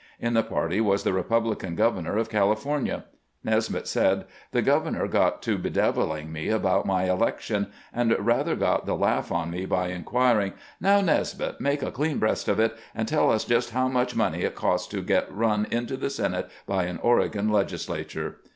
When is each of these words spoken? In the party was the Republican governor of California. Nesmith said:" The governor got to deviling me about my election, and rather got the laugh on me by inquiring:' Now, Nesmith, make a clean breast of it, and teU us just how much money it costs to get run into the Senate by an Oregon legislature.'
In 0.19 0.33
the 0.33 0.41
party 0.41 0.81
was 0.81 1.03
the 1.03 1.13
Republican 1.13 1.75
governor 1.75 2.17
of 2.17 2.27
California. 2.27 3.05
Nesmith 3.43 3.85
said:" 3.85 4.25
The 4.51 4.63
governor 4.63 5.07
got 5.07 5.43
to 5.43 5.59
deviling 5.59 6.31
me 6.31 6.49
about 6.49 6.87
my 6.87 7.03
election, 7.03 7.67
and 7.93 8.17
rather 8.19 8.55
got 8.55 8.87
the 8.87 8.95
laugh 8.95 9.31
on 9.31 9.51
me 9.51 9.67
by 9.67 9.89
inquiring:' 9.89 10.53
Now, 10.81 11.01
Nesmith, 11.01 11.59
make 11.59 11.83
a 11.83 11.91
clean 11.91 12.17
breast 12.17 12.47
of 12.47 12.59
it, 12.59 12.75
and 12.95 13.07
teU 13.07 13.27
us 13.29 13.45
just 13.45 13.69
how 13.73 13.89
much 13.89 14.15
money 14.15 14.41
it 14.41 14.55
costs 14.55 14.87
to 14.87 15.03
get 15.03 15.31
run 15.31 15.67
into 15.69 15.95
the 15.95 16.09
Senate 16.09 16.49
by 16.65 16.85
an 16.85 16.97
Oregon 17.03 17.49
legislature.' 17.49 18.37